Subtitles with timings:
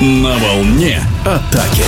[0.00, 1.82] На волне атаки.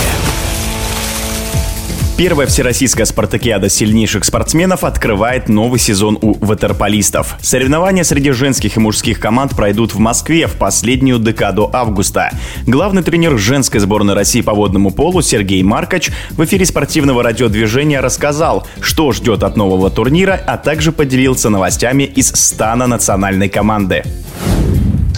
[2.17, 7.37] Первая всероссийская спартакиада сильнейших спортсменов открывает новый сезон у ватерполистов.
[7.41, 12.31] Соревнования среди женских и мужских команд пройдут в Москве в последнюю декаду августа.
[12.67, 18.67] Главный тренер женской сборной России по водному полу Сергей Маркач в эфире спортивного радиодвижения рассказал,
[18.81, 24.03] что ждет от нового турнира, а также поделился новостями из стана национальной команды.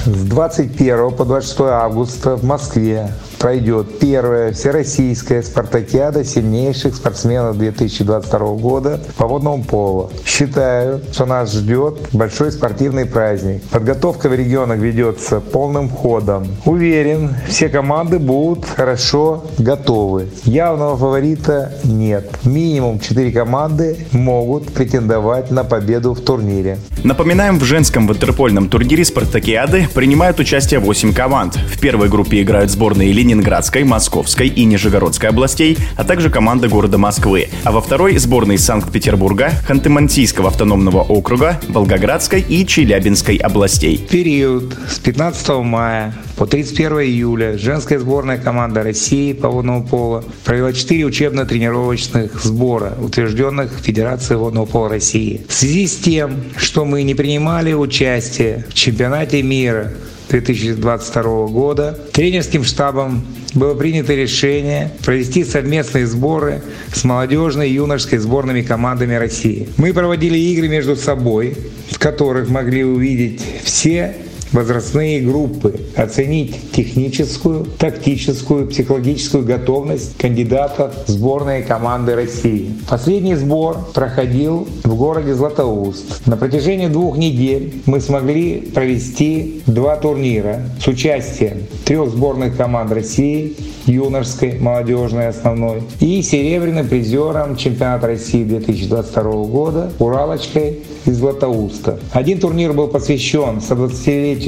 [0.05, 8.99] С 21 по 26 августа в Москве пройдет первая всероссийская спартакиада сильнейших спортсменов 2022 года
[9.17, 10.11] по водному полу.
[10.25, 13.63] Считаю, что нас ждет большой спортивный праздник.
[13.63, 16.47] Подготовка в регионах ведется полным ходом.
[16.65, 20.27] Уверен, все команды будут хорошо готовы.
[20.43, 22.29] Явного фаворита нет.
[22.43, 26.77] Минимум 4 команды могут претендовать на победу в турнире.
[27.03, 31.55] Напоминаем, в женском ватерпольном турнире спартакиады принимают участие 8 команд.
[31.55, 37.49] В первой группе играют сборные Ленинградской, Московской и Нижегородской областей, а также команда города Москвы.
[37.63, 43.97] А во второй сборные Санкт-Петербурга, Ханты-Мансийского автономного округа, Волгоградской и Челябинской областей.
[44.09, 50.73] Период с 15 мая по 31 июля женская сборная команда России по водному пола провела
[50.73, 55.41] 4 учебно-тренировочных сбора, утвержденных Федерацией водного пола России.
[55.47, 59.82] В связи с тем, что мы не принимали участие в чемпионате мира
[60.29, 66.61] 2022 года тренерским штабом было принято решение провести совместные сборы
[66.93, 69.69] с молодежной и юношеской сборными командами России.
[69.77, 71.55] Мы проводили игры между собой,
[71.91, 74.15] в которых могли увидеть все
[74.53, 82.71] возрастные группы, оценить техническую, тактическую, психологическую готовность кандидатов в сборные команды России.
[82.87, 86.25] Последний сбор проходил в городе Златоуст.
[86.27, 93.55] На протяжении двух недель мы смогли провести два турнира с участием трех сборных команд России,
[93.85, 101.99] юношеской, молодежной основной, и серебряным призером чемпионата России 2022 года Уралочкой из Златоуста.
[102.11, 104.42] Один турнир был посвящен 120-летию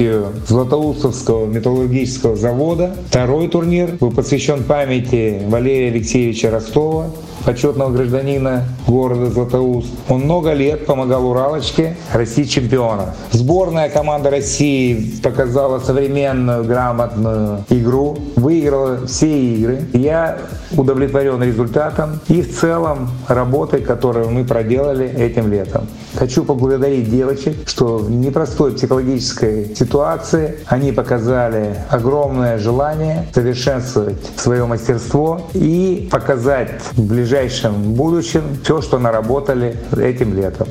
[0.46, 2.96] Златоустовского металлургического завода.
[3.08, 7.06] Второй турнир был посвящен памяти Валерия Алексеевича Ростова,
[7.46, 9.88] почетного гражданина города Златоуст.
[10.08, 13.14] Он много лет помогал Уралочке России чемпиона.
[13.30, 19.84] Сборная команда России показала современную, грамотную игру, выиграла все игры.
[19.92, 20.38] Я
[20.72, 25.86] удовлетворен результатом и в целом работой, которую мы проделали этим летом.
[26.16, 35.42] Хочу поблагодарить девочек, что в непростой психологической ситуации они показали огромное желание совершенствовать свое мастерство
[35.52, 40.68] и показать в ближайшем будущем все, что наработали этим летом.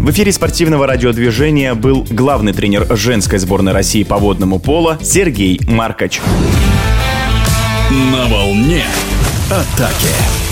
[0.00, 6.20] В эфире спортивного радиодвижения был главный тренер женской сборной России по водному полу Сергей Маркач.
[7.90, 8.84] На волне
[9.50, 10.45] атаки.